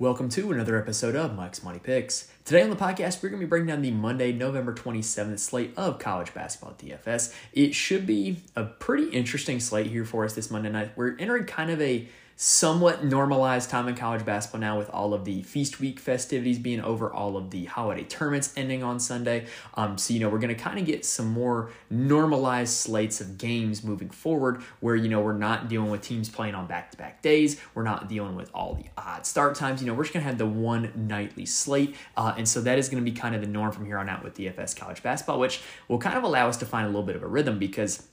[0.00, 2.26] Welcome to another episode of Mike's Money Picks.
[2.46, 5.74] Today on the podcast, we're going to be breaking down the Monday, November 27th slate
[5.76, 7.34] of college basketball DFS.
[7.52, 10.92] It should be a pretty interesting slate here for us this Monday night.
[10.96, 12.08] We're entering kind of a
[12.42, 16.80] somewhat normalized time in college basketball now with all of the feast week festivities being
[16.80, 19.44] over, all of the holiday tournaments ending on Sunday.
[19.74, 23.36] Um, so, you know, we're going to kind of get some more normalized slates of
[23.36, 26.96] games moving forward where, you know, we're not dealing with teams playing on back to
[26.96, 27.60] back days.
[27.74, 29.82] We're not dealing with all the odd start times.
[29.82, 31.94] You know, we're just going to have the one nightly slate.
[32.16, 34.08] Uh, and so that is going to be kind of the norm from here on
[34.08, 37.02] out with DFS college basketball, which will kind of allow us to find a little
[37.02, 38.08] bit of a rhythm because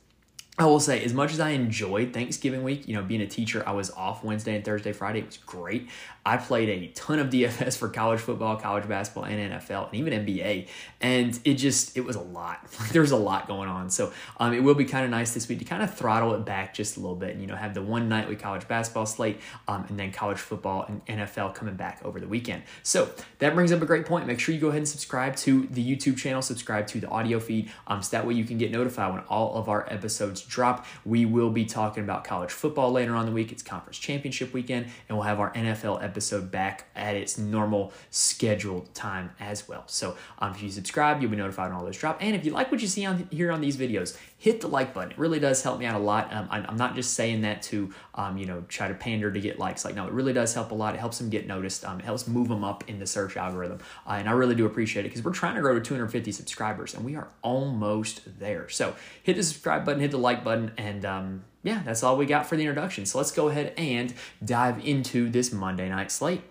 [0.60, 3.64] I will say, as much as I enjoyed Thanksgiving week, you know, being a teacher,
[3.68, 5.20] I was off Wednesday and Thursday, Friday.
[5.20, 5.88] It was great.
[6.26, 10.26] I played a ton of DFS for college football, college basketball, and NFL, and even
[10.26, 10.68] NBA.
[11.00, 12.72] And it just, it was a lot.
[12.92, 13.92] there was a lot going on.
[13.92, 16.44] So um, it will be kind of nice this week to kind of throttle it
[16.44, 19.40] back just a little bit and, you know, have the one nightly college basketball slate
[19.68, 22.64] um, and then college football and NFL coming back over the weekend.
[22.82, 24.26] So that brings up a great point.
[24.26, 27.40] Make sure you go ahead and subscribe to the YouTube channel, subscribe to the audio
[27.40, 27.70] feed.
[27.86, 30.86] Um, so that way you can get notified when all of our episodes drop.
[31.06, 33.52] We will be talking about college football later on the week.
[33.52, 38.94] It's conference championship weekend, and we'll have our NFL episode back at its normal scheduled
[38.94, 39.84] time as well.
[39.88, 42.18] So um, if you subscribe, you'll be notified when all those drop.
[42.22, 44.94] And if you like what you see on here on these videos, hit the like
[44.94, 45.12] button.
[45.12, 46.32] It really does help me out a lot.
[46.32, 49.60] Um, I'm not just saying that to um, you know try to pander to get
[49.60, 49.84] likes.
[49.84, 50.96] Like no, it really does help a lot.
[50.96, 51.84] It helps them get noticed.
[51.86, 54.66] Um, it helps move them up in the search algorithm, uh, and I really do
[54.66, 58.70] appreciate it because we're trying to grow to 250 subscribers, and we are almost there.
[58.70, 62.26] So hit the subscribe button, hit the like button, and um, yeah, that's all we
[62.26, 63.06] got for the introduction.
[63.06, 64.14] So let's go ahead and
[64.44, 66.44] dive into this Monday night slate.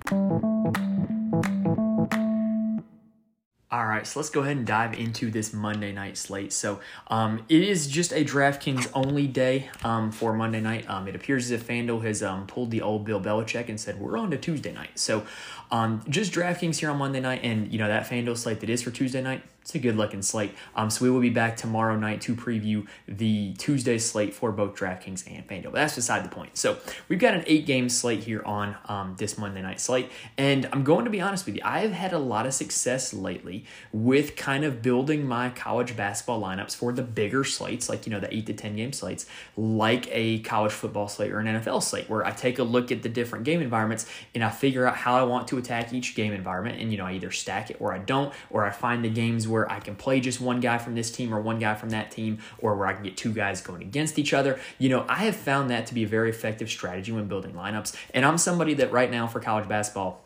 [3.69, 6.53] All right, so let's go ahead and dive into this Monday night slate.
[6.53, 10.89] So, um, it is just a DraftKings only day um, for Monday night.
[10.89, 14.01] Um, it appears as if FanDuel has um, pulled the old Bill Belichick and said
[14.01, 14.99] we're on to Tuesday night.
[14.99, 15.27] So,
[15.71, 18.83] um, just DraftKings here on Monday night, and you know that FanDuel slate that is
[18.83, 20.55] for Tuesday night it's a good looking slate.
[20.77, 24.77] Um, so we will be back tomorrow night to preview the Tuesday slate for both
[24.77, 25.73] DraftKings and FanDuel.
[25.73, 26.57] But that's beside the point.
[26.57, 26.79] So
[27.09, 30.09] we've got an eight game slate here on um, this Monday night slate.
[30.39, 33.65] And I'm going to be honest with you, I've had a lot of success lately
[33.93, 38.21] with kind of building my college basketball lineups for the bigger slates, like, you know,
[38.21, 39.27] the eight to 10 game slates,
[39.57, 43.03] like a college football slate or an NFL slate, where I take a look at
[43.03, 46.33] the different game environments and I figure out how I want to attack each game
[46.33, 46.81] environment.
[46.81, 49.47] And, you know, I either stack it or I don't, or I find the games
[49.47, 52.11] where I can play just one guy from this team or one guy from that
[52.11, 54.59] team, or where I can get two guys going against each other.
[54.79, 57.97] You know, I have found that to be a very effective strategy when building lineups.
[58.13, 60.26] And I'm somebody that right now for college basketball,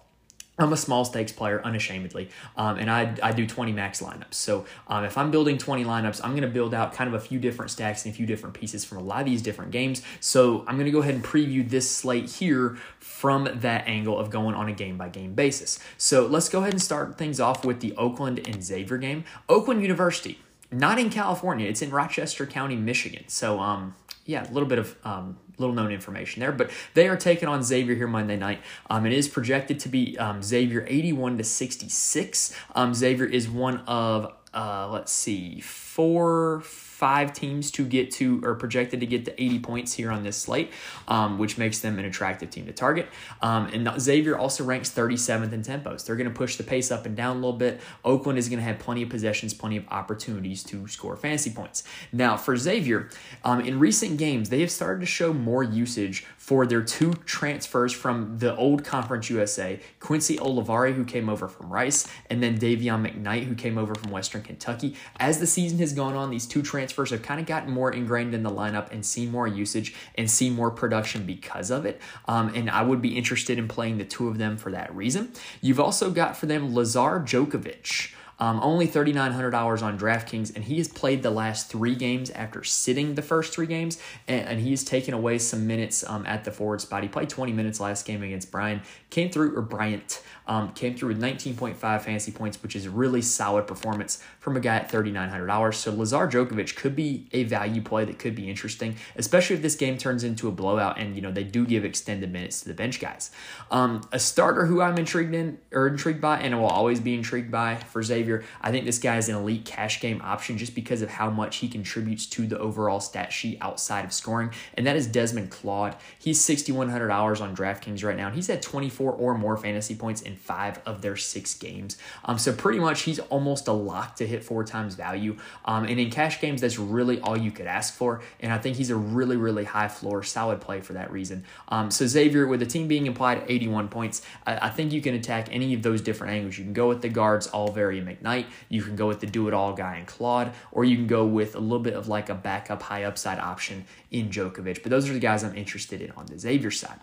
[0.60, 4.34] I'm a small stakes player, unashamedly, um, and I, I do 20 max lineups.
[4.34, 7.21] So um, if I'm building 20 lineups, I'm going to build out kind of a
[7.21, 10.03] few different stacks and a few different pieces from a lot of these different games.
[10.21, 14.31] So I'm going to go ahead and preview this slate here from that angle of
[14.31, 15.78] going on a game by game basis.
[15.97, 19.25] So let's go ahead and start things off with the Oakland and Xavier game.
[19.48, 20.38] Oakland University,
[20.71, 23.25] not in California, it's in Rochester County, Michigan.
[23.28, 23.94] So um,
[24.30, 26.52] yeah, a little bit of um, little known information there.
[26.52, 28.60] But they are taking on Xavier here Monday night.
[28.88, 32.56] Um, it is projected to be um, Xavier 81 to 66.
[32.74, 36.60] Um, Xavier is one of, uh, let's see, four
[37.00, 40.36] five teams to get to or projected to get to 80 points here on this
[40.36, 40.70] slate,
[41.08, 43.08] um, which makes them an attractive team to target.
[43.40, 46.04] Um, and Xavier also ranks 37th in tempos.
[46.04, 47.80] They're going to push the pace up and down a little bit.
[48.04, 51.84] Oakland is going to have plenty of possessions, plenty of opportunities to score fantasy points.
[52.12, 53.08] Now, for Xavier,
[53.44, 57.92] um, in recent games, they have started to show more usage for their two transfers
[57.92, 63.06] from the old Conference USA Quincy Olivari, who came over from Rice, and then Dayvion
[63.06, 64.96] McKnight, who came over from Western Kentucky.
[65.20, 68.34] As the season has gone on, these two transfers have kind of gotten more ingrained
[68.34, 72.00] in the lineup and seen more usage and seen more production because of it.
[72.26, 75.30] Um, and I would be interested in playing the two of them for that reason.
[75.60, 78.10] You've also got for them Lazar Djokovic.
[78.40, 83.14] Um, only $3,900 on DraftKings, and he has played the last three games after sitting
[83.14, 86.80] the first three games, and, and he's taken away some minutes um, at the forward
[86.80, 87.03] spot.
[87.03, 88.80] He played 20 minutes last game against Brian,
[89.10, 93.66] came through, or Bryant, um, came through with 19.5 fantasy points, which is really solid
[93.66, 95.74] performance from a guy at $3,900.
[95.74, 99.76] So Lazar Djokovic could be a value play that could be interesting, especially if this
[99.76, 102.74] game turns into a blowout and, you know, they do give extended minutes to the
[102.74, 103.30] bench guys.
[103.70, 107.50] Um, a starter who I'm intrigued in, or intrigued by, and will always be intrigued
[107.50, 108.29] by for Xavier
[108.60, 111.56] I think this guy is an elite cash game option just because of how much
[111.56, 115.97] he contributes to the overall stat sheet outside of scoring, and that is Desmond Claude.
[116.18, 120.36] He's $6,100 on DraftKings right now, and he's had 24 or more fantasy points in
[120.36, 121.97] five of their six games.
[122.24, 125.36] Um, so pretty much he's almost a lock to hit four times value.
[125.65, 128.22] Um, and in cash games, that's really all you could ask for.
[128.41, 131.44] And I think he's a really, really high floor, solid play for that reason.
[131.68, 135.15] Um, so Xavier, with the team being implied 81 points, I, I, think you can
[135.15, 136.59] attack any of those different angles.
[136.59, 138.46] You can go with the guards, Olivari and McKnight.
[138.68, 141.60] You can go with the do-it-all guy in Claude, or you can go with a
[141.60, 144.82] little bit of like a backup high upside option in Djokovic.
[144.82, 146.98] But those are the guys I'm interested in on the Xavier side.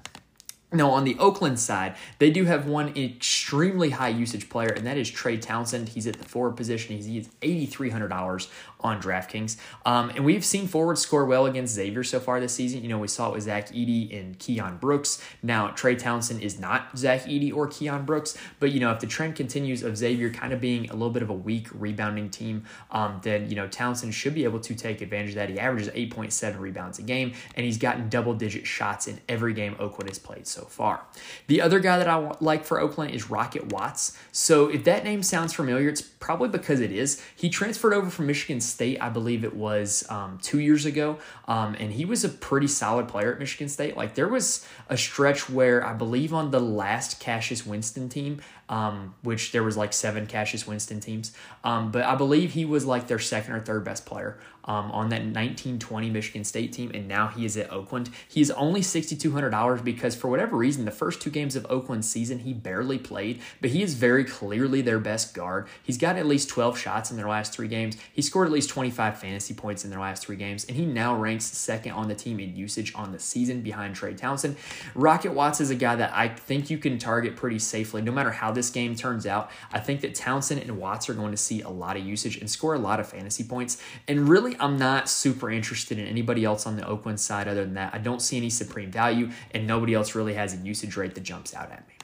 [0.74, 4.98] Now, on the Oakland side, they do have one extremely high usage player, and that
[4.98, 5.88] is Trey Townsend.
[5.88, 6.98] He's at the forward position.
[6.98, 8.50] He's $8,300
[8.82, 9.56] on DraftKings.
[9.86, 12.84] Um, and we've seen forwards score well against Xavier so far this season.
[12.84, 15.24] You know, we saw it with Zach Edey and Keion Brooks.
[15.42, 19.08] Now, Trey Townsend is not Zach Edey or Keion Brooks, but, you know, if the
[19.08, 22.66] trend continues of Xavier kind of being a little bit of a weak rebounding team,
[22.92, 25.50] um, then, you know, Townsend should be able to take advantage of that.
[25.50, 29.78] He averages 8.7 rebounds a game, and he's gotten double digit shots in every game
[29.80, 31.02] Oakland has played so far.
[31.48, 34.18] The other guy that I like for Oakland is Rocket Watts.
[34.32, 37.22] So if that name sounds familiar, it's probably because it is.
[37.36, 41.18] He transferred over from Michigan State, I believe it was um, two years ago,
[41.48, 43.96] um, and he was a pretty solid player at Michigan State.
[43.96, 49.16] Like there was a stretch where I believe on the last Cassius Winston team, um,
[49.22, 51.32] which there was like seven Cassius Winston teams.
[51.64, 54.38] Um, but I believe he was like their second or third best player
[54.68, 58.10] um, on that 1920 Michigan State team, and now he is at Oakland.
[58.28, 62.54] He's only $6,200 because for whatever reason, the first two games of Oakland's season, he
[62.54, 65.68] barely played, but he is very clearly their best guard.
[65.82, 67.98] He's got at least 12 shots in their last three games.
[68.14, 71.16] He scored at least 25 fantasy points in their last three games, and he now
[71.16, 74.56] ranks second on the team in usage on the season behind Trey Townsend.
[74.96, 78.32] Rocket Watts is a guy that I think you can target pretty safely, no matter
[78.32, 79.52] how this game turns out.
[79.72, 82.50] I think that Townsend and Watts are going to see a lot of usage and
[82.50, 83.82] score a lot of fantasy points.
[84.08, 87.74] And really, I'm not super interested in anybody else on the Oakland side other than
[87.74, 87.94] that.
[87.94, 91.24] I don't see any supreme value, and nobody else really has a usage rate that
[91.24, 91.97] jumps out at me.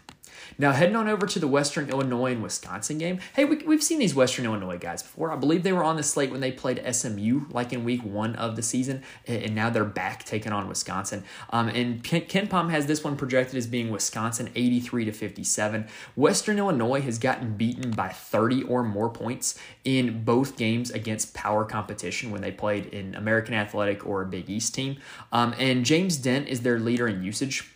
[0.58, 3.20] Now, heading on over to the Western Illinois and Wisconsin game.
[3.36, 5.32] Hey, we, we've seen these Western Illinois guys before.
[5.32, 8.36] I believe they were on the slate when they played SMU, like in week one
[8.36, 11.24] of the season, and now they're back taking on Wisconsin.
[11.50, 15.88] Um, and KenPom has this one projected as being Wisconsin 83 to 57.
[16.16, 21.66] Western Illinois has gotten beaten by 30 or more points in both games against power
[21.66, 24.98] competition when they played in American Athletic or a Big East team.
[25.32, 27.73] Um, and James Dent is their leader in usage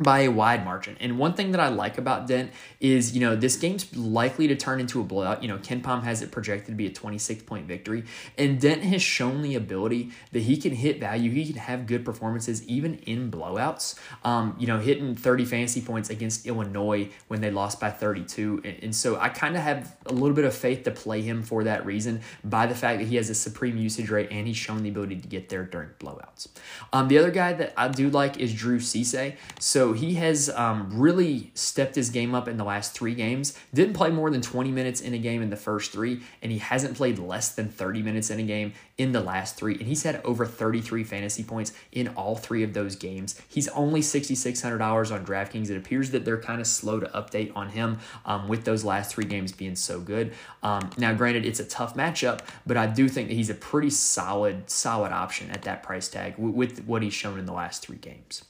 [0.00, 0.96] by a wide margin.
[0.98, 2.50] And one thing that I like about Dent
[2.80, 5.42] is, you know, this game's likely to turn into a blowout.
[5.42, 8.04] You know, KenPom has it projected to be a 26 point victory.
[8.38, 11.30] And Dent has shown the ability that he can hit value.
[11.30, 13.98] He can have good performances even in blowouts.
[14.24, 18.62] Um, you know, hitting 30 fantasy points against Illinois when they lost by 32.
[18.64, 21.42] And, and so I kind of have a little bit of faith to play him
[21.42, 24.56] for that reason by the fact that he has a supreme usage rate and he's
[24.56, 26.48] shown the ability to get there during blowouts.
[26.94, 29.36] Um, the other guy that I do like is Drew Cisse.
[29.58, 33.56] So he has um, really stepped his game up in the last three games.
[33.72, 36.58] Didn't play more than 20 minutes in a game in the first three, and he
[36.58, 39.74] hasn't played less than 30 minutes in a game in the last three.
[39.74, 43.40] And he's had over 33 fantasy points in all three of those games.
[43.48, 45.70] He's only $6,600 on DraftKings.
[45.70, 49.14] It appears that they're kind of slow to update on him um, with those last
[49.14, 50.34] three games being so good.
[50.62, 53.90] Um, now, granted, it's a tough matchup, but I do think that he's a pretty
[53.90, 57.96] solid, solid option at that price tag with what he's shown in the last three
[57.96, 58.44] games.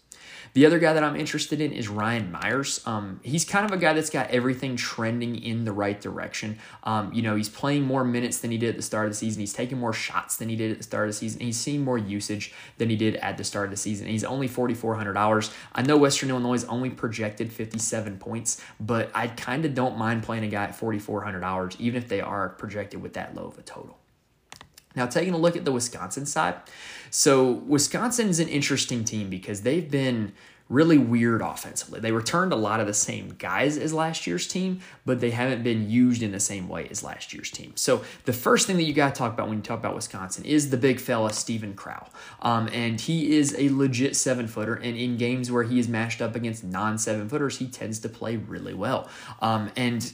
[0.52, 2.80] The other guy that I'm interested in is Ryan Myers.
[2.84, 6.58] Um, he's kind of a guy that's got everything trending in the right direction.
[6.82, 9.16] Um, you know, he's playing more minutes than he did at the start of the
[9.16, 9.40] season.
[9.40, 11.40] He's taking more shots than he did at the start of the season.
[11.40, 14.08] He's seeing more usage than he did at the start of the season.
[14.08, 15.52] He's only $4,400.
[15.72, 20.24] I know Western Illinois is only projected 57 points, but I kind of don't mind
[20.24, 23.62] playing a guy at $4,400, even if they are projected with that low of a
[23.62, 23.98] total.
[24.96, 26.56] Now, taking a look at the Wisconsin side.
[27.10, 30.32] So, Wisconsin is an interesting team because they've been
[30.68, 31.98] really weird offensively.
[31.98, 35.64] They returned a lot of the same guys as last year's team, but they haven't
[35.64, 37.72] been used in the same way as last year's team.
[37.76, 40.44] So, the first thing that you got to talk about when you talk about Wisconsin
[40.44, 42.08] is the big fella, Steven Crowl.
[42.42, 44.74] Um, and he is a legit seven footer.
[44.74, 48.08] And in games where he is matched up against non seven footers, he tends to
[48.08, 49.08] play really well.
[49.40, 50.12] Um, and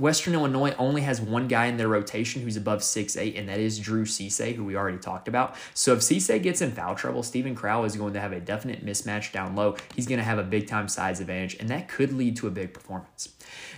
[0.00, 3.60] Western Illinois only has one guy in their rotation who's above six eight, and that
[3.60, 5.54] is Drew Cisse, who we already talked about.
[5.74, 8.84] So if Cisse gets in foul trouble, Steven Crowl is going to have a definite
[8.84, 9.76] mismatch down low.
[9.94, 12.50] He's going to have a big time size advantage, and that could lead to a
[12.50, 13.28] big performance.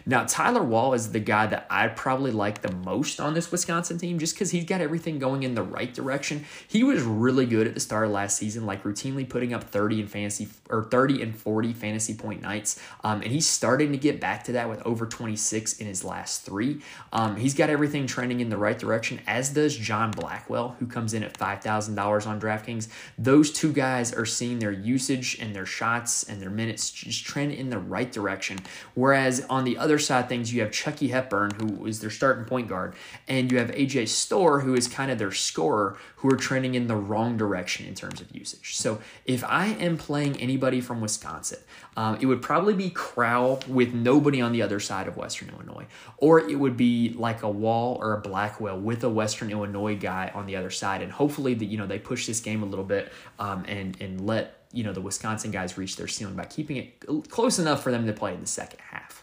[0.04, 3.98] Now, Tyler Wahl is the guy that I probably like the most on this Wisconsin
[3.98, 6.44] team just because he's got everything going in the right direction.
[6.66, 10.00] He was really good at the start of last season, like routinely putting up 30
[10.00, 12.80] and fantasy or 30 and 40 fantasy point nights.
[13.04, 16.42] Um, and he's starting to get back to that with over 26 in his last
[16.42, 16.80] three.
[17.12, 21.14] Um, he's got everything trending in the right direction, as does John Blackwell, who comes
[21.14, 22.88] in at $5,000 on DraftKings.
[23.18, 27.52] Those two guys are seeing their usage and their shots and their minutes just trend
[27.52, 28.58] in the right direction.
[28.94, 32.68] Whereas on the other side things, you have Chucky Hepburn, who is their starting point
[32.68, 32.94] guard,
[33.28, 36.86] and you have AJ Storr, who is kind of their scorer, who are trending in
[36.86, 38.76] the wrong direction in terms of usage.
[38.76, 41.58] So if I am playing anybody from Wisconsin,
[41.96, 45.86] um, it would probably be Crowl with nobody on the other side of Western Illinois,
[46.18, 50.30] or it would be like a Wahl or a Blackwell with a Western Illinois guy
[50.34, 52.84] on the other side, and hopefully that you know they push this game a little
[52.84, 56.76] bit um, and and let you know the Wisconsin guys reach their ceiling by keeping
[56.78, 59.21] it close enough for them to play in the second half.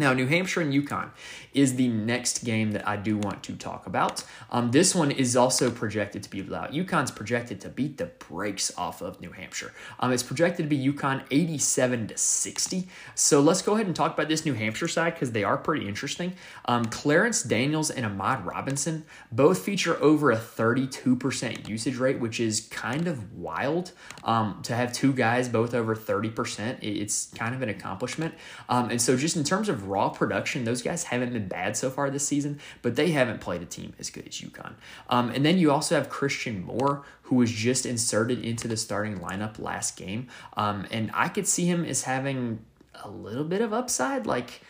[0.00, 1.10] Now, New Hampshire and UConn
[1.52, 4.24] is the next game that I do want to talk about.
[4.50, 6.72] Um, this one is also projected to be loud.
[6.72, 9.74] UConn's projected to beat the brakes off of New Hampshire.
[9.98, 12.88] Um, it's projected to be UConn 87 to 60.
[13.14, 15.86] So let's go ahead and talk about this New Hampshire side because they are pretty
[15.86, 16.32] interesting.
[16.64, 22.62] Um, Clarence Daniels and Ahmad Robinson both feature over a 32% usage rate, which is
[22.70, 23.92] kind of wild
[24.24, 26.78] um, to have two guys both over 30%.
[26.80, 28.34] It's kind of an accomplishment.
[28.70, 31.90] Um, and so, just in terms of raw production, those guys haven't been bad so
[31.90, 34.74] far this season, but they haven't played a team as good as UConn.
[35.08, 39.18] Um, and then you also have Christian Moore, who was just inserted into the starting
[39.18, 40.28] lineup last game.
[40.56, 42.64] Um, and I could see him as having
[43.02, 44.26] a little bit of upside.
[44.26, 44.62] Like,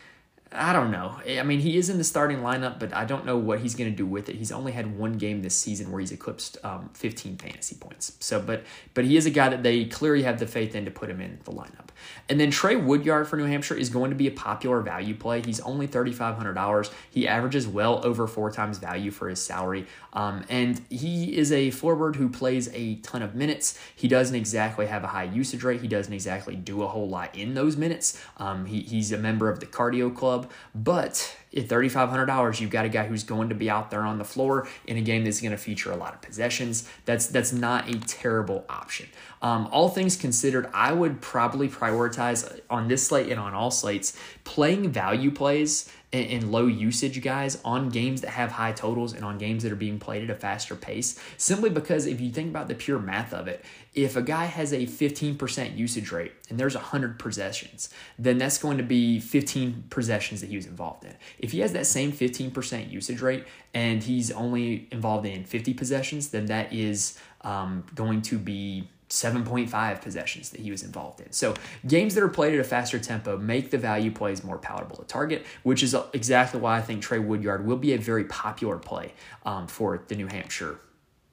[0.53, 1.17] I don't know.
[1.25, 3.89] I mean, he is in the starting lineup, but I don't know what he's going
[3.89, 4.35] to do with it.
[4.35, 8.17] He's only had one game this season where he's eclipsed um, 15 fantasy points.
[8.19, 10.91] So, but but he is a guy that they clearly have the faith in to
[10.91, 11.87] put him in the lineup.
[12.27, 15.41] And then Trey Woodyard for New Hampshire is going to be a popular value play.
[15.41, 16.91] He's only $3,500.
[17.09, 19.85] He averages well over four times value for his salary.
[20.13, 23.79] Um, and he is a forward who plays a ton of minutes.
[23.95, 25.81] He doesn't exactly have a high usage rate.
[25.81, 28.21] He doesn't exactly do a whole lot in those minutes.
[28.37, 30.40] Um, he, he's a member of the cardio club,
[30.73, 34.23] but at $3,500, you've got a guy who's going to be out there on the
[34.23, 36.87] floor in a game that's going to feature a lot of possessions.
[37.05, 39.07] That's that's not a terrible option.
[39.41, 44.15] Um, all things considered, I would probably prioritize on this slate and on all slates
[44.43, 49.37] playing value plays and, low usage guys on games that have high totals and on
[49.37, 51.17] games that are being played at a faster pace.
[51.37, 54.73] Simply because if you think about the pure math of it, if a guy has
[54.73, 60.41] a 15% usage rate and there's 100 possessions, then that's going to be 15 possessions
[60.41, 61.15] that he was involved in.
[61.39, 66.29] If he has that same 15% usage rate and he's only involved in 50 possessions,
[66.29, 71.31] then that is um, going to be 7.5 possessions that he was involved in.
[71.33, 71.53] So,
[71.85, 75.03] games that are played at a faster tempo make the value plays more palatable to
[75.03, 79.13] target, which is exactly why I think Trey Woodyard will be a very popular play
[79.45, 80.79] um, for the New Hampshire.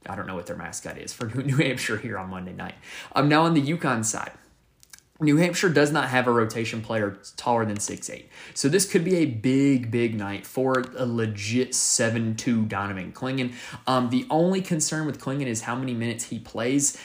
[0.06, 2.74] I don't know what their mascot is for New Hampshire here on Monday night.
[3.14, 4.32] Um, now, on the UConn side,
[5.20, 9.04] New Hampshire does not have a rotation player taller than six eight, So this could
[9.04, 13.52] be a big, big night for a legit 7-2 Donovan Clingan.
[13.88, 16.96] Um, the only concern with Clingan is how many minutes he plays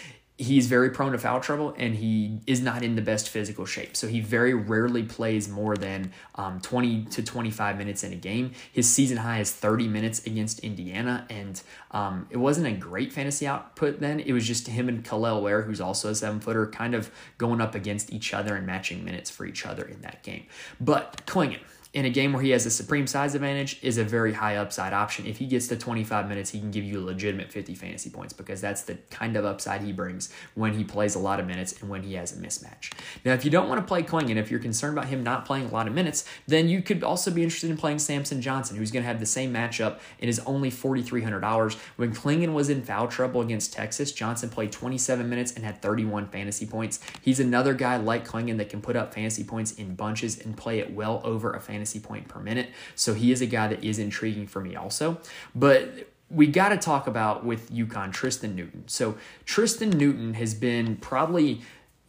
[0.43, 3.95] he's very prone to foul trouble and he is not in the best physical shape.
[3.95, 8.51] So he very rarely plays more than um, 20 to 25 minutes in a game.
[8.71, 13.47] His season high is 30 minutes against Indiana, and um, it wasn't a great fantasy
[13.47, 14.19] output then.
[14.19, 17.61] It was just him and Kel'el Ware, who's also a seven footer, kind of going
[17.61, 20.45] up against each other and matching minutes for each other in that game.
[20.79, 21.59] But Clingan,
[21.93, 24.93] in a game where he has a supreme size advantage is a very high upside
[24.93, 25.27] option.
[25.27, 28.59] If he gets to 25 minutes, he can give you legitimate 50 fantasy points because
[28.59, 31.91] that's the kind of upside he brings when he plays a lot of minutes and
[31.91, 32.91] when he has a mismatch.
[33.23, 35.67] Now, if you don't want to play Clingan, if you're concerned about him not playing
[35.67, 38.89] a lot of minutes, then you could also be interested in playing Samson Johnson, who's
[38.89, 41.77] going to have the same matchup and is only $4,300.
[41.97, 46.29] When Clingan was in foul trouble against Texas, Johnson played 27 minutes and had 31
[46.29, 46.99] fantasy points.
[47.21, 50.79] He's another guy like Clingan that can put up fantasy points in bunches and play
[50.79, 52.69] it well over a fantasy fantasy point per minute.
[52.95, 55.19] So he is a guy that is intriguing for me also.
[55.53, 58.85] But we got to talk about with UConn Tristan Newton.
[58.87, 61.61] So Tristan Newton has been probably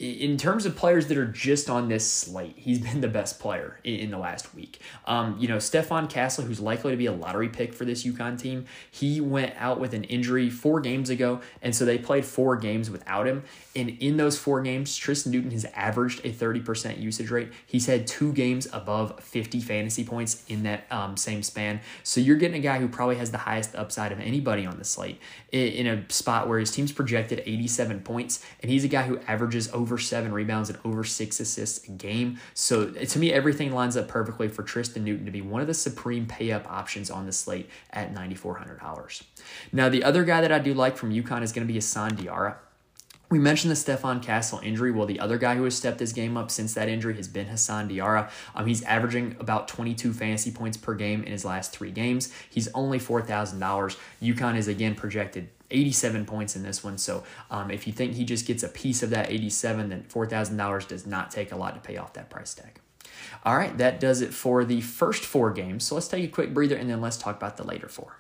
[0.05, 3.81] in terms of players that are just on this slate, he's been the best player
[3.85, 4.81] in, the last week.
[5.07, 8.39] Um, you know, Stephon Castle, who's likely to be a lottery pick for this UConn
[8.39, 12.57] team, he went out with an injury four games ago, and so they played four
[12.57, 13.45] games without him.
[13.75, 17.51] And in those four games, Tristan Newton has averaged a 30% usage rate.
[17.67, 21.81] He's had two games above 50 fantasy points in that um, same span.
[22.03, 24.85] So you're getting a guy who probably has the highest upside of anybody on the
[24.85, 25.19] slate
[25.51, 29.71] in a spot where his team's projected 87 points, and he's a guy who averages
[29.73, 32.39] over seven rebounds and over six assists a game.
[32.55, 35.67] So eh, to me, everything lines up perfectly for Tristan Newton to be one of
[35.67, 39.23] the supreme pay up options on the slate at $9,400.
[39.73, 42.17] Now, the other guy that I do like from UConn is going to be Hassan
[42.17, 42.57] Diarra.
[43.35, 44.93] We mentioned the Stephon Castle injury.
[44.93, 47.49] Well, the other guy who has stepped his game up since that injury has been
[47.49, 48.31] Hassan Diarra.
[48.55, 52.33] Um, he's averaging about 22 fantasy points per game in his last three games.
[52.49, 53.97] He's only $4,000.
[54.23, 56.97] UConn is again projected 87 points in this one.
[56.97, 60.87] So um, if you think he just gets a piece of that 87, then $4,000
[60.87, 62.79] does not take a lot to pay off that price tag.
[63.45, 65.83] All right, that does it for the first four games.
[65.83, 68.17] So let's take a quick breather and then let's talk about the later four.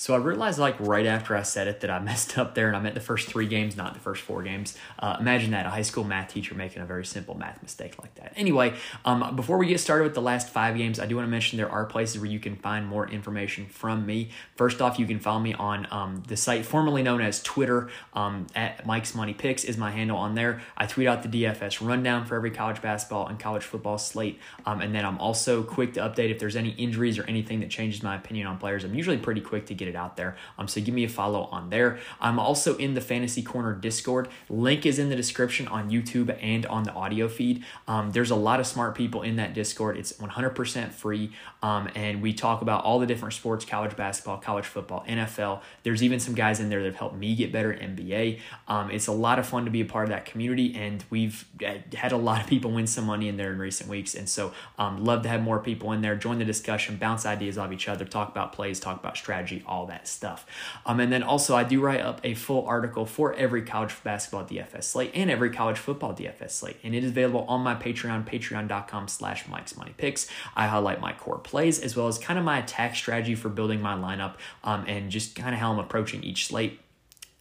[0.00, 2.74] So I realized like right after I said it that I messed up there and
[2.74, 4.74] I meant the first three games, not the first four games.
[4.98, 8.14] Uh, imagine that a high school math teacher making a very simple math mistake like
[8.14, 8.32] that.
[8.34, 8.72] Anyway,
[9.04, 11.58] um, before we get started with the last five games, I do want to mention
[11.58, 14.30] there are places where you can find more information from me.
[14.56, 18.46] First off, you can follow me on um, the site formerly known as Twitter um,
[18.54, 20.62] at Mike's Money Picks is my handle on there.
[20.78, 24.80] I tweet out the DFS rundown for every college basketball and college football slate, um,
[24.80, 28.02] and then I'm also quick to update if there's any injuries or anything that changes
[28.02, 28.82] my opinion on players.
[28.82, 30.36] I'm usually pretty quick to get it out there.
[30.56, 31.98] Um, so give me a follow on there.
[32.20, 34.28] I'm also in the Fantasy Corner Discord.
[34.48, 37.64] Link is in the description on YouTube and on the audio feed.
[37.86, 39.98] Um, there's a lot of smart people in that Discord.
[39.98, 41.32] It's 100% free,
[41.62, 45.60] um, and we talk about all the different sports: college basketball, college football, NFL.
[45.82, 48.40] There's even some guys in there that have helped me get better at NBA.
[48.68, 51.44] Um, it's a lot of fun to be a part of that community, and we've
[51.66, 54.14] uh, had a lot of people win some money in there in recent weeks.
[54.14, 56.16] And so, um, love to have more people in there.
[56.16, 59.79] Join the discussion, bounce ideas off each other, talk about plays, talk about strategy, all
[59.86, 60.46] that stuff stuff.
[60.86, 64.44] Um, and then also, I do write up a full article for every college basketball
[64.44, 68.26] DFS slate and every college football DFS slate, and it is available on my Patreon,
[68.26, 70.28] patreon.com slash Mike's Money Picks.
[70.54, 73.80] I highlight my core plays as well as kind of my attack strategy for building
[73.80, 74.34] my lineup
[74.64, 76.80] um, and just kind of how I'm approaching each slate.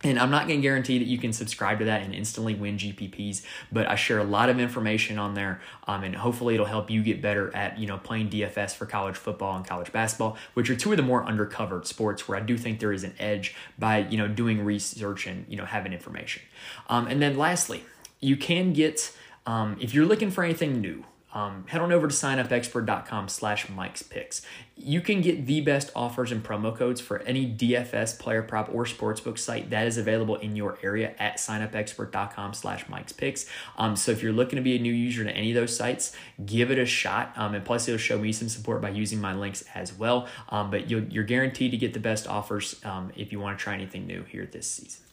[0.02, 2.78] And I'm not going to guarantee that you can subscribe to that and instantly win
[2.78, 6.90] GPPs, but I share a lot of information on there, um, and hopefully it'll help
[6.90, 10.70] you get better at you know playing DFS for college football and college basketball, which
[10.70, 13.56] are two of the more undercovered sports where I do think there is an edge
[13.78, 16.44] by you know doing research and you know having information.
[16.88, 17.84] Um, and then lastly,
[18.22, 19.14] you can get
[19.46, 24.02] um, if you're looking for anything new um, head on over to signupexpert.com slash Mike's
[24.02, 24.42] Picks.
[24.76, 28.86] You can get the best offers and promo codes for any DFS, player prop, or
[28.86, 33.46] sportsbook site that is available in your area at signupexpert.com slash Mike's Picks.
[33.78, 36.16] Um, so if you're looking to be a new user to any of those sites,
[36.46, 37.34] give it a shot.
[37.36, 40.28] Um, and plus, it'll show me some support by using my links as well.
[40.50, 43.64] Um, but you are guaranteed to get the best offers um, if you want to
[43.64, 45.04] try anything new here this season.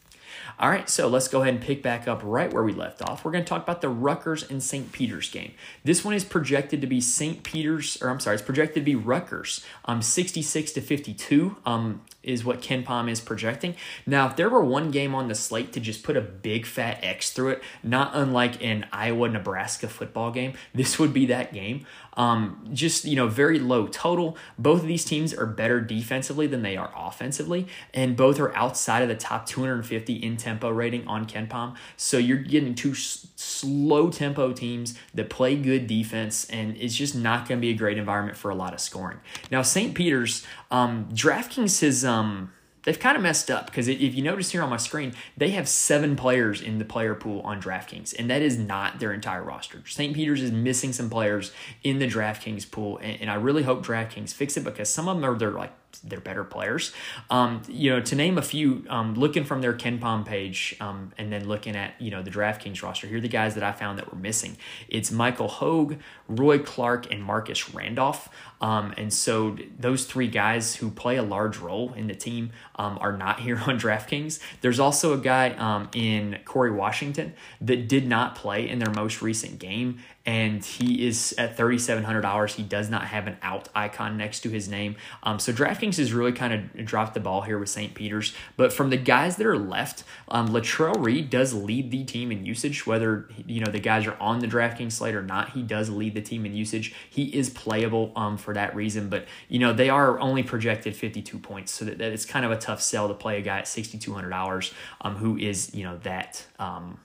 [0.59, 3.23] All right, so let's go ahead and pick back up right where we left off.
[3.23, 4.91] We're going to talk about the Rutgers and St.
[4.91, 5.53] Peter's game.
[5.83, 7.43] This one is projected to be St.
[7.43, 11.57] Peter's, or I'm sorry, it's projected to be Rutgers, um, 66 to 52.
[11.65, 13.73] Um, is what KenPom is projecting.
[14.05, 16.99] Now, if there were one game on the slate to just put a big fat
[17.01, 21.85] X through it, not unlike an Iowa Nebraska football game, this would be that game.
[22.17, 24.37] Um, just, you know, very low total.
[24.57, 29.03] Both of these teams are better defensively than they are offensively, and both are outside
[29.03, 31.75] of the top 250 in tempo rating on KenPom.
[31.95, 37.15] So you're getting two s- slow tempo teams that play good defense, and it's just
[37.15, 39.19] not going to be a great environment for a lot of scoring.
[39.51, 39.93] Now, St.
[39.95, 42.05] Peter's, um, DraftKings has.
[42.05, 42.51] Um,
[42.87, 45.67] they've kind of messed up because if you notice here on my screen, they have
[45.67, 49.81] seven players in the player pool on DraftKings, and that is not their entire roster.
[49.85, 50.15] St.
[50.15, 51.51] Peter's is missing some players
[51.83, 55.17] in the DraftKings pool, and, and I really hope DraftKings fix it because some of
[55.17, 55.73] them are they're like
[56.03, 56.93] they're better players.
[57.29, 61.31] Um, you know, to name a few, um, looking from their KenPom page um, and
[61.31, 63.97] then looking at, you know, the DraftKings roster, here are the guys that I found
[63.99, 64.57] that were missing.
[64.87, 65.95] It's Michael Hogue,
[66.27, 68.29] Roy Clark, and Marcus Randolph.
[68.59, 72.97] Um, and so those three guys who play a large role in the team um,
[73.01, 74.39] are not here on DraftKings.
[74.61, 79.21] There's also a guy um, in Corey Washington that did not play in their most
[79.21, 82.53] recent game and he is at $3,700.
[82.53, 84.97] He does not have an out icon next to his name.
[85.23, 87.93] Um, so DraftKings has really kind of dropped the ball here with St.
[87.93, 88.35] Peter's.
[88.57, 92.45] But from the guys that are left, um, Latrell Reed does lead the team in
[92.45, 95.51] usage, whether you know the guys are on the DraftKings slate or not.
[95.51, 96.93] He does lead the team in usage.
[97.09, 101.39] He is playable um, for that reason, but you know they are only projected 52
[101.39, 103.65] points, so that, that it's kind of a tough sell to play a guy at
[103.65, 106.45] $6,200 um, who is you know that.
[106.59, 106.99] Um,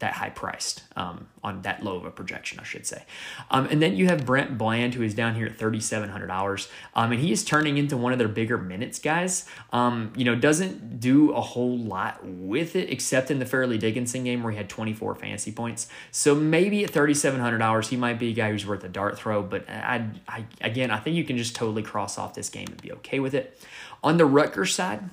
[0.00, 3.04] that high priced um, on that low of a projection, I should say.
[3.50, 6.68] Um, and then you have Brent Bland, who is down here at $3,700.
[6.94, 9.46] Um, and he is turning into one of their bigger minutes guys.
[9.72, 14.24] Um, you know, doesn't do a whole lot with it, except in the Fairleigh Dickinson
[14.24, 15.88] game where he had 24 fantasy points.
[16.10, 19.42] So maybe at $3,700, he might be a guy who's worth a dart throw.
[19.42, 22.80] But I, I, again, I think you can just totally cross off this game and
[22.82, 23.58] be okay with it.
[24.02, 25.10] On the Rutgers side,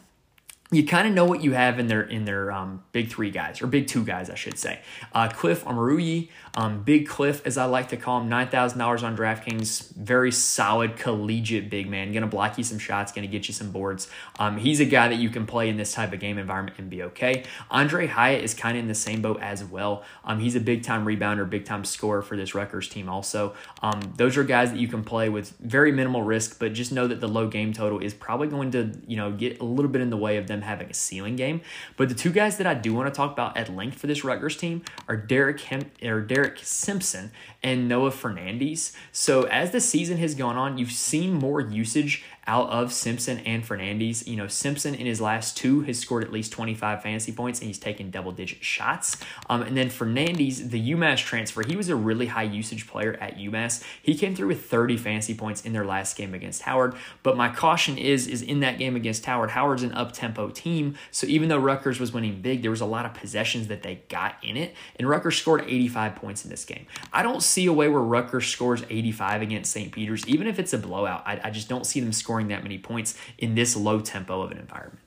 [0.72, 3.62] you kind of know what you have in their in their um, big three guys
[3.62, 4.82] or big two guys, I should say.
[5.14, 9.02] Uh, Cliff Omoruyi, um, Big Cliff, as I like to call him, nine thousand dollars
[9.04, 9.94] on DraftKings.
[9.94, 12.12] Very solid collegiate big man.
[12.12, 13.14] Going to block you some shots.
[13.14, 14.10] Going to get you some boards.
[14.38, 16.90] Um, he's a guy that you can play in this type of game environment and
[16.90, 17.46] be okay.
[17.72, 20.04] Andre Hyatt is kind of in the same boat as well.
[20.26, 23.08] Um, he's a big time rebounder, big time scorer for this Rutgers team.
[23.08, 26.92] Also, um, those are guys that you can play with very minimal risk, but just
[26.92, 29.90] know that the low game total is probably going to you know get a little
[29.90, 31.62] bit in the way of them them having a ceiling game.
[31.96, 34.24] But the two guys that I do want to talk about at length for this
[34.24, 37.32] Rutgers team are Derek Hem- or Derek Simpson
[37.64, 38.94] and Noah Fernandes.
[39.12, 43.64] So as the season has gone on, you've seen more usage out of Simpson and
[43.64, 44.26] Fernandes.
[44.26, 47.68] You know, Simpson in his last two has scored at least 25 fantasy points and
[47.68, 49.18] he's taken double digit shots.
[49.50, 53.38] Um, and then Fernandes, the UMass transfer, he was a really high usage player at
[53.38, 53.84] UMass.
[54.02, 56.96] He came through with 30 fantasy points in their last game against Howard.
[57.22, 60.96] But my caution is, is in that game against Howard, Howard's an up tempo team.
[61.12, 64.02] So even though Rutgers was winning big, there was a lot of possessions that they
[64.08, 64.74] got in it.
[64.96, 66.86] And Rutgers scored 85 points in this game.
[67.12, 69.92] I don't see a way where Rutgers scores 85 against St.
[69.92, 71.24] Peter's, even if it's a blowout.
[71.26, 74.42] I, I just don't see them scoring scoring that many points in this low tempo
[74.42, 75.07] of an environment.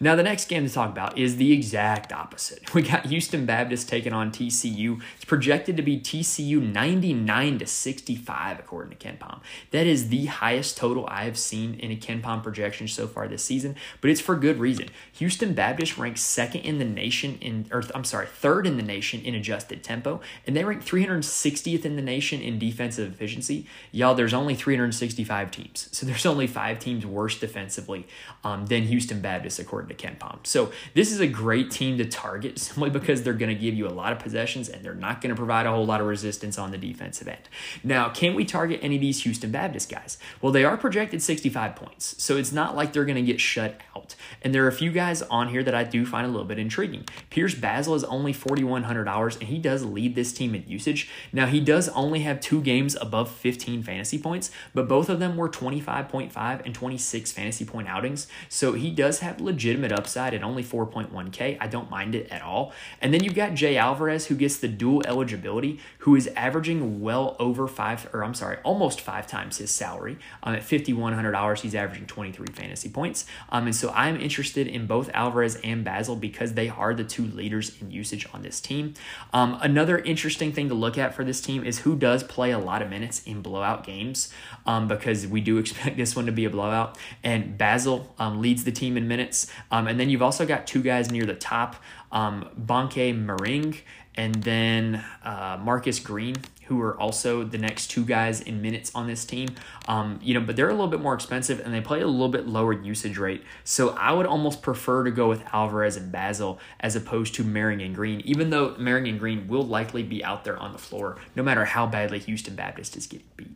[0.00, 2.74] Now, the next game to talk about is the exact opposite.
[2.78, 5.00] We got Houston Baptist taking on TCU.
[5.16, 9.40] It's projected to be TCU 99 to 65, according to KenPom.
[9.72, 13.42] That is the highest total I have seen in a KenPom projection so far this
[13.42, 14.90] season, but it's for good reason.
[15.14, 19.22] Houston Baptist ranks second in the nation in, or I'm sorry, third in the nation
[19.22, 23.66] in adjusted tempo, and they rank 360th in the nation in defensive efficiency.
[23.90, 28.06] Y'all, there's only 365 teams, so there's only five teams worse defensively
[28.44, 30.46] um, than Houston Baptist, according to KenPom.
[30.46, 33.86] So this is a great team to target simply because they're going to give you
[33.86, 36.58] a lot of possessions and they're not going to provide a whole lot of resistance
[36.58, 37.48] on the defensive end.
[37.82, 40.18] Now, can we target any of these Houston Baptist guys?
[40.40, 43.80] Well, they are projected 65 points, so it's not like they're going to get shut
[43.96, 44.14] out.
[44.42, 46.58] And there are a few guys on here that I do find a little bit
[46.58, 47.04] intriguing.
[47.30, 51.10] Pierce Basil is only $4,100 and he does lead this team in usage.
[51.32, 55.36] Now, he does only have two games above 15 fantasy points, but both of them
[55.36, 58.26] were 25.5 and 26 fantasy point outings.
[58.48, 61.56] So he does have legitimate legitimate upside at only 4.1K.
[61.60, 62.72] I don't mind it at all.
[63.00, 67.36] And then you've got Jay Alvarez, who gets the dual eligibility, who is averaging well
[67.38, 70.18] over five, or I'm sorry, almost five times his salary.
[70.42, 73.26] Um, at $5,100, he's averaging 23 fantasy points.
[73.50, 77.26] Um, and so I'm interested in both Alvarez and Basil because they are the two
[77.26, 78.94] leaders in usage on this team.
[79.32, 82.58] Um, another interesting thing to look at for this team is who does play a
[82.58, 84.32] lot of minutes in blowout games
[84.66, 86.98] um, because we do expect this one to be a blowout.
[87.22, 89.46] And Basil um, leads the team in minutes.
[89.70, 91.76] Um, and then you've also got two guys near the top,
[92.10, 93.78] um, Bonke Maring
[94.18, 99.06] and then uh, Marcus Green, who are also the next two guys in minutes on
[99.06, 99.48] this team.
[99.86, 102.28] Um, you know, but they're a little bit more expensive and they play a little
[102.28, 103.44] bit lower usage rate.
[103.62, 107.84] So I would almost prefer to go with Alvarez and Basil as opposed to Maring
[107.84, 111.18] and Green, even though Maring and Green will likely be out there on the floor
[111.36, 113.54] no matter how badly Houston Baptist is getting beat.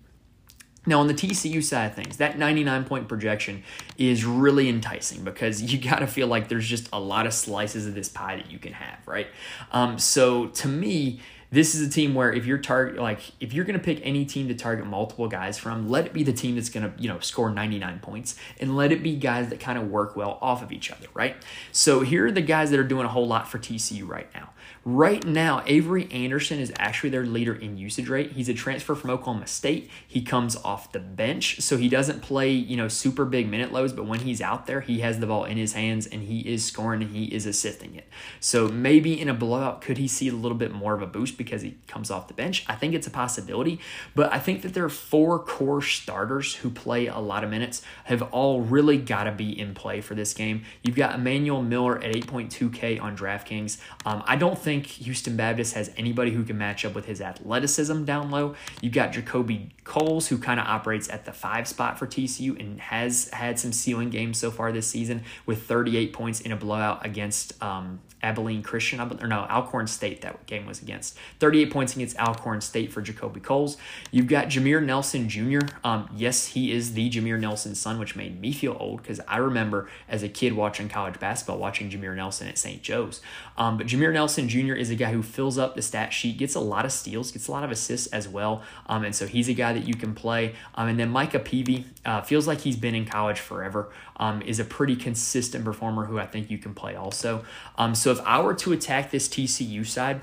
[0.85, 3.62] Now, on the TCU side of things, that 99 point projection
[3.99, 7.87] is really enticing because you got to feel like there's just a lot of slices
[7.87, 9.29] of this pie that you can have, right?
[9.71, 11.21] Um, so, to me,
[11.53, 14.25] this is a team where if you're target like if you're going to pick any
[14.25, 17.09] team to target multiple guys from let it be the team that's going to you
[17.09, 20.62] know score 99 points and let it be guys that kind of work well off
[20.62, 21.37] of each other right
[21.71, 24.51] so here are the guys that are doing a whole lot for tcu right now
[24.85, 28.33] Right now, Avery Anderson is actually their leader in usage rate.
[28.33, 29.88] He's a transfer from Oklahoma State.
[30.07, 33.92] He comes off the bench, so he doesn't play, you know, super big minute loads,
[33.92, 36.64] but when he's out there, he has the ball in his hands and he is
[36.64, 38.09] scoring and he is assisting it.
[38.40, 41.38] So maybe in a blowout, could he see a little bit more of a boost
[41.38, 42.64] because he comes off the bench?
[42.68, 43.79] I think it's a possibility,
[44.14, 47.83] but I think that there are four core starters who play a lot of minutes
[48.05, 50.64] have all really got to be in play for this game.
[50.83, 53.79] You've got Emmanuel Miller at 8.2K on DraftKings.
[54.05, 57.21] Um, I don't think think Houston Baptist has anybody who can match up with his
[57.21, 58.55] athleticism down low.
[58.81, 62.81] You've got JaKobe Coles, who kind of operates at the five spot for TCU and
[62.81, 67.05] has had some ceiling games so far this season with 38 points in a blowout
[67.05, 71.17] against um, Abilene Christian, or no, Alcorn State that game was against.
[71.41, 73.77] 38 points against Alcorn State for JaKobe Coles.
[74.11, 75.61] You've got Jameer Nelson Jr.
[75.83, 79.39] Um, yes, he is the Jameer Nelson son, which made me feel old because I
[79.39, 82.83] remember as a kid watching college basketball, watching Jameer Nelson at St.
[82.83, 83.21] Joe's.
[83.59, 84.75] Um, but Jameer Nelson Jr.
[84.75, 87.49] is a guy who fills up the stat sheet, gets a lot of steals, gets
[87.49, 88.63] a lot of assists as well.
[88.87, 90.55] Um, and so he's a guy that you can play.
[90.75, 94.61] Um, and then Micah Peavy uh, feels like he's been in college forever, um, is
[94.61, 97.45] a pretty consistent performer who I think you can play also.
[97.77, 100.20] Um, so if I were to attack this TCU side,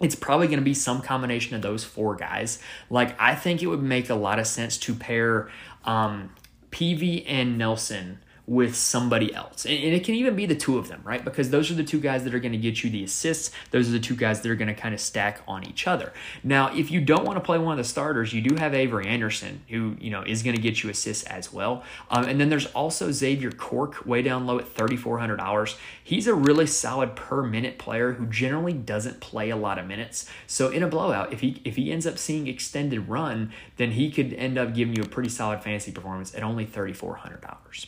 [0.00, 2.58] it's probably going to be some combination of those four guys.
[2.88, 5.50] Like, I think it would make a lot of sense to pair
[5.84, 6.30] um,
[6.70, 8.18] Peavy and Nelson
[8.50, 9.64] with somebody else.
[9.64, 11.24] And, and, it can even be the two of them, right?
[11.24, 13.52] Because those are the two guys that are going to get you the assists.
[13.70, 16.12] Those are the two guys that are going to kind of stack on each other.
[16.42, 19.06] Now, if you don't want to play one of the starters, you do have Avery
[19.06, 21.84] Anderson, who, you know, is going to get you assists as well.
[22.10, 25.76] Um, and then there's also Xavier Cork, way down low at $3,400.
[26.02, 30.28] He's a really solid per minute player who generally doesn't play a lot of minutes.
[30.48, 34.10] So in a blowout, if he if he ends up seeing extended run, then he
[34.10, 37.86] could end up giving you a pretty solid fantasy performance at only $3,400.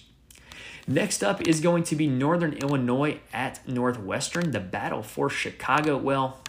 [0.87, 5.97] Next up is going to be Northern Illinois at Northwestern, the battle for Chicago.
[5.97, 6.41] Well,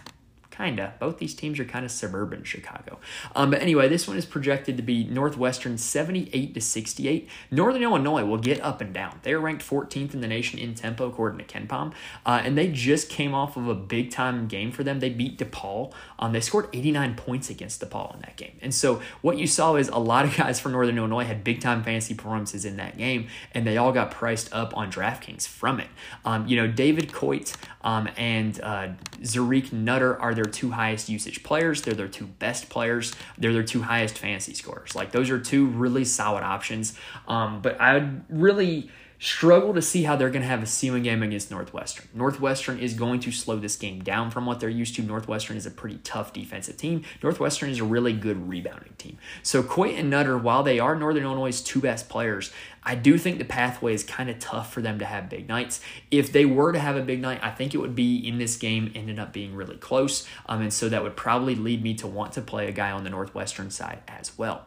[0.56, 0.94] Kinda.
[1.00, 3.00] Both these teams are kind of suburban Chicago.
[3.34, 7.28] Um, but anyway, this one is projected to be Northwestern 78 to 68.
[7.50, 9.18] Northern Illinois will get up and down.
[9.22, 11.92] They are ranked 14th in the nation in tempo according to KenPom,
[12.24, 15.00] uh, and they just came off of a big time game for them.
[15.00, 15.92] They beat DePaul.
[16.20, 18.56] Um, they scored 89 points against DePaul in that game.
[18.62, 21.60] And so what you saw is a lot of guys from Northern Illinois had big
[21.60, 25.80] time fantasy performances in that game, and they all got priced up on DraftKings from
[25.80, 25.88] it.
[26.24, 28.88] Um, you know, David Coit um, and uh,
[29.22, 31.82] Zarique Nutter are their two highest usage players.
[31.82, 33.14] They're their two best players.
[33.38, 34.94] They're their two highest fantasy scorers.
[34.94, 36.98] Like those are two really solid options.
[37.28, 41.02] Um, but I would really struggle to see how they're going to have a ceiling
[41.02, 42.08] game against Northwestern.
[42.14, 45.02] Northwestern is going to slow this game down from what they're used to.
[45.02, 47.02] Northwestern is a pretty tough defensive team.
[47.22, 49.18] Northwestern is a really good rebounding team.
[49.42, 52.50] So Coit and Nutter, while they are Northern Illinois' two best players,
[52.82, 55.80] I do think the pathway is kind of tough for them to have big nights.
[56.10, 58.56] If they were to have a big night, I think it would be in this
[58.56, 60.26] game, ended up being really close.
[60.46, 63.04] Um, and so that would probably lead me to want to play a guy on
[63.04, 64.66] the Northwestern side as well.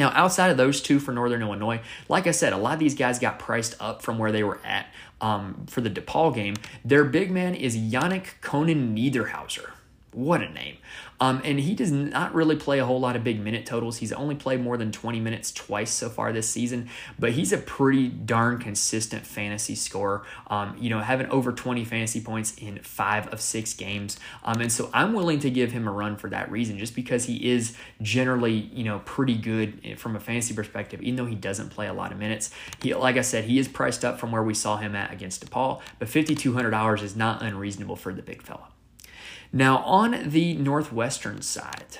[0.00, 2.94] Now, outside of those two for Northern Illinois, like I said, a lot of these
[2.94, 4.86] guys got priced up from where they were at
[5.20, 6.54] um, for the DePaul game.
[6.82, 9.72] Their big man is Yanic Konan Niederhauser.
[10.12, 10.78] What a name.
[11.20, 13.98] Um, and he does not really play a whole lot of big minute totals.
[13.98, 17.58] He's only played more than 20 minutes twice so far this season, but he's a
[17.58, 20.24] pretty darn consistent fantasy scorer.
[20.48, 24.18] Um, you know, having over 20 fantasy points in five of six games.
[24.42, 27.26] Um, and so I'm willing to give him a run for that reason, just because
[27.26, 31.68] he is generally, you know, pretty good from a fantasy perspective, even though he doesn't
[31.68, 32.50] play a lot of minutes.
[32.82, 35.48] He, like I said, he is priced up from where we saw him at against
[35.48, 38.66] DePaul, but $5,200 is not unreasonable for the big fella.
[39.52, 41.98] Now, on the Northwestern side,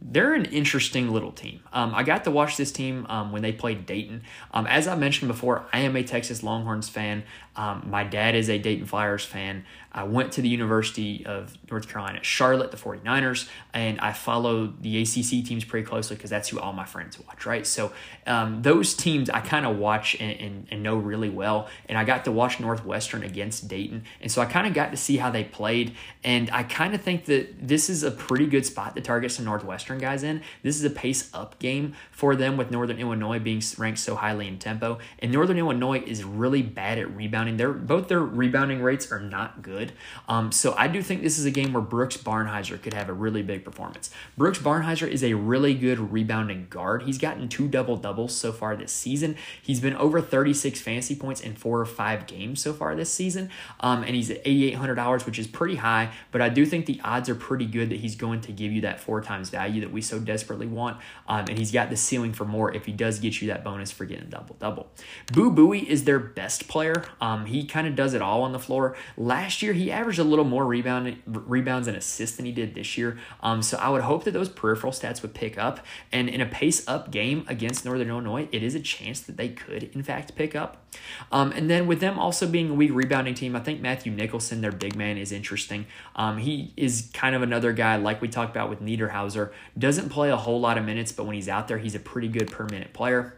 [0.00, 1.60] they're an interesting little team.
[1.76, 4.22] Um, I got to watch this team um, when they played Dayton.
[4.54, 7.22] Um, as I mentioned before, I am a Texas Longhorns fan.
[7.54, 9.66] Um, my dad is a Dayton Flyers fan.
[9.92, 15.02] I went to the University of North Carolina, Charlotte, the 49ers, and I follow the
[15.02, 17.66] ACC teams pretty closely because that's who all my friends watch, right?
[17.66, 17.92] So
[18.26, 21.68] um, those teams I kind of watch and, and, and, know really well.
[21.88, 24.04] And I got to watch Northwestern against Dayton.
[24.20, 25.94] And so I kind of got to see how they played.
[26.22, 29.46] And I kind of think that this is a pretty good spot to target some
[29.46, 30.42] Northwestern guys in.
[30.62, 31.65] This is a pace up game
[32.10, 34.98] for them with Northern Illinois being ranked so highly in tempo.
[35.18, 37.56] And Northern Illinois is really bad at rebounding.
[37.56, 39.92] They're, both their rebounding rates are not good.
[40.28, 43.12] Um, so I do think this is a game where Brooks Barnhizer could have a
[43.12, 44.10] really big performance.
[44.36, 47.02] Brooks Barnhizer is a really good rebounding guard.
[47.02, 49.36] He's gotten two double doubles so far this season.
[49.60, 53.50] He's been over 36 fantasy points in four or five games so far this season.
[53.80, 57.28] Um, and he's at $8,800, which is pretty high, but I do think the odds
[57.28, 60.00] are pretty good that he's going to give you that four times value that we
[60.02, 60.98] so desperately want.
[61.28, 63.90] Um, and he's got the ceiling for more if he does get you that bonus
[63.90, 64.88] for getting double double.
[65.32, 67.04] Boo Buie is their best player.
[67.20, 68.96] Um, he kind of does it all on the floor.
[69.16, 72.96] Last year, he averaged a little more rebound, rebounds and assists than he did this
[72.96, 73.18] year.
[73.42, 75.80] Um, so I would hope that those peripheral stats would pick up.
[76.12, 79.48] And in a pace up game against Northern Illinois, it is a chance that they
[79.50, 80.85] could, in fact, pick up.
[81.32, 84.60] Um, and then with them also being a weak rebounding team, I think Matthew Nicholson,
[84.60, 85.86] their big man, is interesting.
[86.14, 90.30] Um, he is kind of another guy, like we talked about with Niederhauser, doesn't play
[90.30, 92.64] a whole lot of minutes, but when he's out there, he's a pretty good per
[92.64, 93.36] minute player.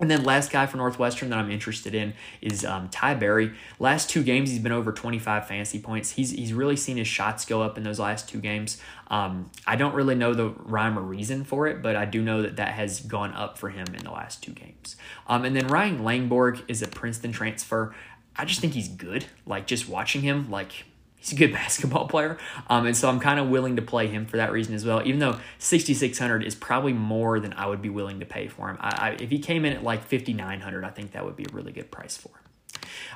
[0.00, 3.52] And then last guy for Northwestern that I'm interested in is um, Ty Berry.
[3.78, 6.12] Last two games, he's been over 25 fantasy points.
[6.12, 8.80] He's he's really seen his shots go up in those last two games.
[9.08, 12.42] Um, I don't really know the rhyme or reason for it, but I do know
[12.42, 14.96] that that has gone up for him in the last two games.
[15.26, 17.94] Um, and then Ryan Langborg is a Princeton transfer.
[18.36, 19.26] I just think he's good.
[19.46, 20.84] Like just watching him, like
[21.18, 22.38] he's a good basketball player.
[22.68, 25.02] Um, and so I'm kind of willing to play him for that reason as well,
[25.06, 28.78] even though 6,600 is probably more than I would be willing to pay for him.
[28.80, 31.52] I, I, if he came in at like 5,900, I think that would be a
[31.52, 32.47] really good price for him.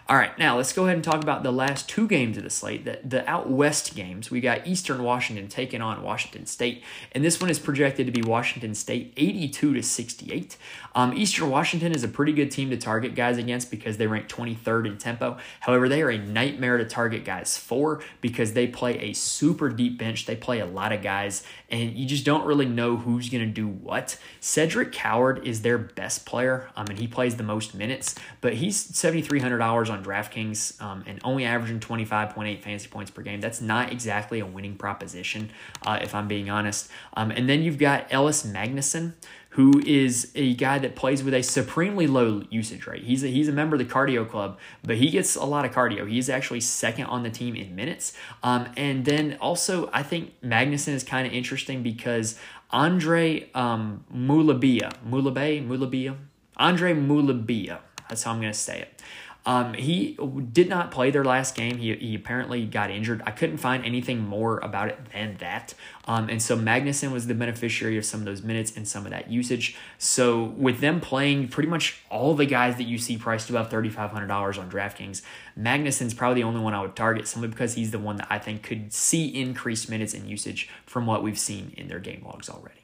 [0.09, 2.51] All right, now let's go ahead and talk about the last two games of the
[2.51, 4.31] slate, the, the out west games.
[4.31, 6.83] We got Eastern Washington taking on Washington State,
[7.13, 10.57] and this one is projected to be Washington State 82 to 68.
[10.95, 14.29] Um, Eastern Washington is a pretty good team to target guys against because they rank
[14.29, 15.39] 23rd in tempo.
[15.61, 19.99] However, they are a nightmare to target guys for because they play a super deep
[19.99, 20.27] bench.
[20.27, 23.51] They play a lot of guys, and you just don't really know who's going to
[23.51, 24.19] do what.
[24.41, 28.83] Cedric Coward is their best player, um, and he plays the most minutes, but he's
[28.93, 33.41] $7,300 on DraftKings um, and only averaging 25.8 fantasy points per game.
[33.41, 35.51] That's not exactly a winning proposition,
[35.87, 36.91] uh, if I'm being honest.
[37.15, 39.15] Um, and then you've got Ellis Magnuson
[39.53, 43.05] who is a guy that plays with a supremely low usage rate.
[43.05, 45.73] He's a, he's a member of the cardio club, but he gets a lot of
[45.73, 46.09] cardio.
[46.09, 48.15] He's actually second on the team in minutes.
[48.43, 52.39] Um, and then also, I think Magnuson is kind of interesting because
[52.71, 56.17] Andre um, Mulabia, Mulabe, Mulabia,
[56.57, 59.03] Andre Mulabia, that's how I'm going to say it.
[59.45, 60.17] Um, he
[60.53, 61.79] did not play their last game.
[61.79, 63.23] He, he apparently got injured.
[63.27, 65.75] I couldn't find anything more about it than that.
[66.07, 69.11] Um, and so Magnuson was the beneficiary of some of those minutes and some of
[69.11, 69.77] that usage.
[69.99, 74.59] So with them playing pretty much all the guys that you see priced above $3,500
[74.59, 75.23] on DraftKings,
[75.59, 78.39] Magnuson's probably the only one I would target simply because he's the one that I
[78.39, 82.49] think could see increased minutes and usage from what we've seen in their game logs
[82.49, 82.82] already.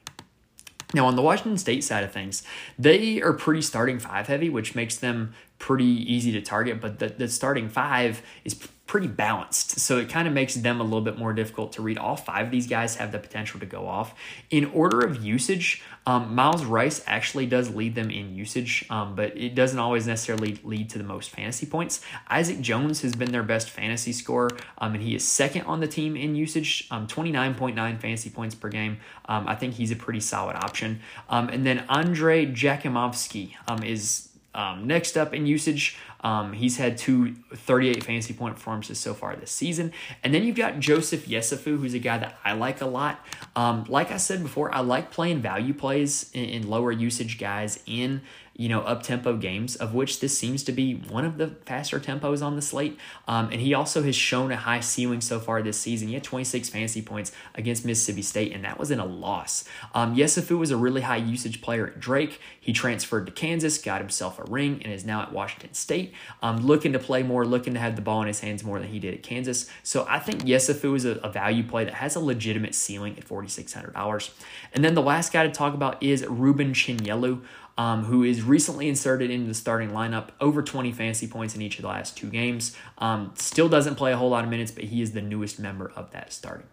[0.93, 2.41] Now, on the Washington State side of things,
[2.77, 7.09] they are pretty starting five heavy, which makes them pretty easy to target, but the,
[7.09, 8.55] the starting five is
[8.89, 9.79] pretty balanced.
[9.79, 11.99] So it kind of makes them a little bit more difficult to read.
[11.99, 14.15] All five of these guys have the potential to go off.
[14.49, 19.37] In order of usage, um, Myles Rice actually does lead them in usage, um, but
[19.37, 22.01] it doesn't always necessarily lead to the most fantasy points.
[22.29, 24.49] Isaac Jones has been their best fantasy scorer,
[24.79, 28.69] um, and he is second on the team in usage, um, 29.9 fantasy points per
[28.69, 28.97] game.
[29.25, 31.01] Um, I think he's a pretty solid option.
[31.29, 33.53] Um, and then Andrej Jakimovski
[33.85, 39.13] is um, next up in usage, um, he's had two 38 fantasy point performances so
[39.13, 39.93] far this season.
[40.23, 43.25] And then you've got Joseph Yesufu, who's a guy that I like a lot.
[43.55, 47.81] Um, like I said before, I like playing value plays in, in lower usage guys
[47.85, 48.21] in
[48.59, 51.97] you know, up tempo games, of which this seems to be one of the faster
[51.97, 52.99] tempos on the slate.
[53.25, 56.09] Um, and he also has shown a high ceiling so far this season.
[56.09, 59.63] He had 26 fantasy points against Mississippi State, and that was in a loss.
[59.95, 62.41] Um, Yesufu was a really high usage player at Drake.
[62.59, 66.57] He transferred to Kansas, got himself a ring, and is now at Washington State, um,
[66.57, 68.99] looking to play more, looking to have the ball in his hands more than he
[68.99, 69.69] did at Kansas.
[69.83, 73.25] So I think Yesufu is a, a value play that has a legitimate ceiling at
[73.25, 74.31] $4,600.
[74.73, 77.41] And then the last guy to talk about is Rueben Chinyelu
[77.79, 81.77] um, who is recently inserted into the starting lineup, over 20 fantasy points in each
[81.77, 82.75] of the last two games.
[82.97, 85.89] Um, still doesn't play a whole lot of minutes, but he is the newest member
[85.95, 86.67] of that starting.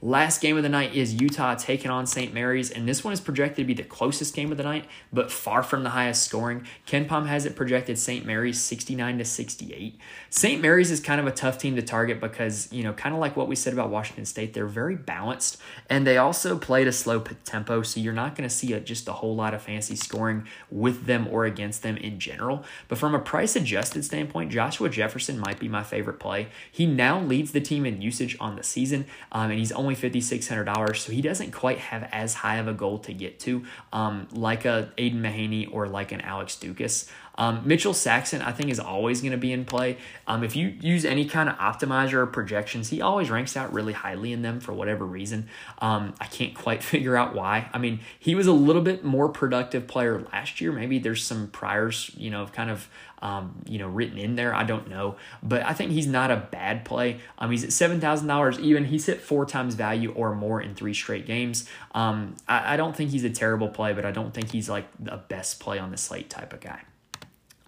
[0.00, 2.32] Last game of the night is Utah taking on St.
[2.32, 5.32] Mary's, and this one is projected to be the closest game of the night, but
[5.32, 6.64] far from the highest scoring.
[6.86, 8.24] KenPom has it projected St.
[8.24, 9.98] Mary's 69 to 68.
[10.30, 10.62] St.
[10.62, 13.36] Mary's is kind of a tough team to target because, you know, kind of like
[13.36, 15.56] what we said about Washington State, they're very balanced,
[15.90, 19.08] and they also played a slow tempo, so you're not going to see a, just
[19.08, 22.62] a whole lot of fancy scoring with them or against them in general.
[22.86, 26.50] But from a price adjusted standpoint, Joshua Jefferson might be my favorite play.
[26.70, 29.96] He now leads the team in usage on the season, um, and he's only only
[29.96, 34.28] $5,600, so he doesn't quite have as high of a goal to get to, um,
[34.32, 37.10] like a Aidan Mahaney or like an Alex Ducas.
[37.38, 39.96] Um, Mitchell Saxen, I think, is always going to be in play.
[40.26, 43.94] Um, if you use any kind of optimizer or projections, he always ranks out really
[43.94, 45.48] highly in them for whatever reason.
[45.78, 47.70] Um, I can't quite figure out why.
[47.72, 50.72] I mean, he was a little bit more productive player last year.
[50.72, 52.88] Maybe there's some priors, you know, kind of
[53.20, 54.54] um, you know, written in there.
[54.54, 57.18] I don't know, but I think he's not a bad play.
[57.38, 58.84] Um, he's at seven thousand dollars even.
[58.84, 61.68] He's hit four times value or more in three straight games.
[61.94, 64.86] Um, I, I don't think he's a terrible play, but I don't think he's like
[64.98, 66.82] the best play on the slate type of guy.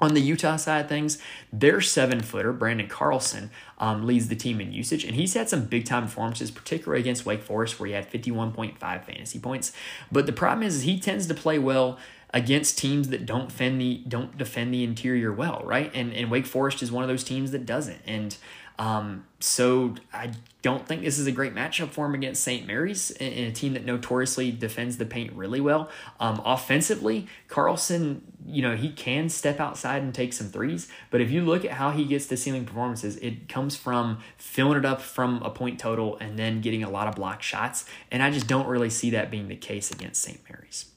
[0.00, 1.18] On the Utah side of things,
[1.52, 5.66] their seven footer, Branden Carlson, um, leads the team in usage, and he's had some
[5.66, 9.72] big time performances, particularly against Wake Forest, where he had 51.5 fantasy points.
[10.10, 11.98] But the problem is, is he tends to play well
[12.32, 15.90] against teams that don't defend the don't defend the interior well, right?
[15.94, 18.00] And and Wake Forest is one of those teams that doesn't.
[18.06, 18.36] And
[18.80, 20.30] um, so I
[20.62, 22.66] don't think this is a great matchup for him against St.
[22.66, 25.90] Mary's in a team that notoriously defends the paint really well.
[26.18, 31.30] Um, offensively, Carlson, you know, he can step outside and take some threes, but if
[31.30, 35.02] you look at how he gets the ceiling performances, it comes from filling it up
[35.02, 37.84] from a point total and then getting a lot of block shots.
[38.10, 40.40] And I just don't really see that being the case against St.
[40.48, 40.89] Mary's.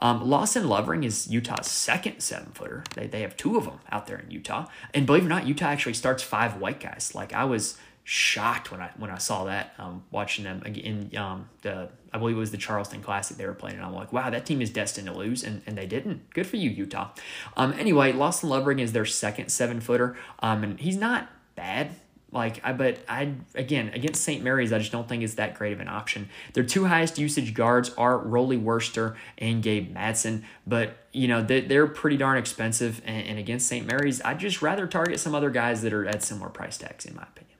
[0.00, 2.84] Um, Lawson Lovering is Utah's second seven footer.
[2.94, 4.66] They, they have two of them out there in Utah.
[4.92, 7.12] And believe it or not, Utah actually starts five white guys.
[7.14, 11.48] Like I was shocked when I when I saw that um, watching them in um,
[11.62, 14.28] the I believe it was the Charleston Classic they were playing and I'm like wow
[14.28, 17.12] that team is destined to lose and, and they didn't good for you Utah
[17.56, 21.92] um, anyway Lawson Lovering is their second seven footer um, and he's not bad
[22.34, 24.42] like I but I again against St.
[24.42, 26.28] Mary's I just don't think it's that great of an option.
[26.52, 31.60] Their two highest usage guards are Rollie Worster and Gabe Madsen, but you know they,
[31.60, 33.00] they're pretty darn expensive.
[33.04, 33.86] And, and against St.
[33.86, 37.14] Mary's, I'd just rather target some other guys that are at similar price tags in
[37.14, 37.53] my opinion.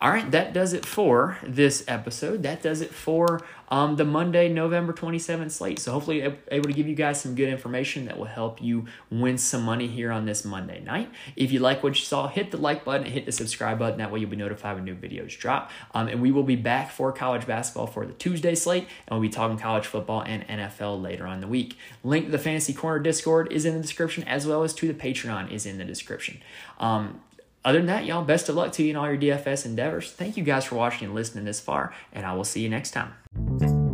[0.00, 2.44] All right, that does it for this episode.
[2.44, 5.80] That does it for um, the Monday, November 27th slate.
[5.80, 6.22] So hopefully
[6.52, 9.88] able to give you guys some good information that will help you win some money
[9.88, 11.10] here on this Monday night.
[11.34, 13.98] If you like what you saw, hit the like button, hit the subscribe button.
[13.98, 15.72] That way you'll be notified when new videos drop.
[15.92, 19.28] Um, and we will be back for college basketball for the Tuesday slate, and we'll
[19.28, 21.76] be talking college football and NFL later on the week.
[22.04, 24.94] Link to the Fantasy Corner Discord is in the description, as well as to the
[24.94, 26.40] Patreon is in the description.
[26.78, 27.20] Um,
[27.68, 30.10] other than that, y'all, best of luck to you in all your DFS endeavors.
[30.10, 32.92] Thank you guys for watching and listening this far, and I will see you next
[32.92, 33.87] time.